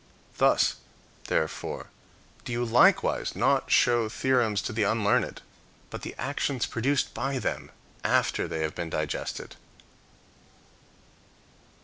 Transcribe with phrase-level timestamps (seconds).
[0.39, 0.77] Thus,
[1.27, 1.91] therefore,
[2.43, 5.43] do you likewise not show theorems to the unlearned,
[5.91, 7.69] but the actions produced by them
[8.03, 9.57] after they have been digested.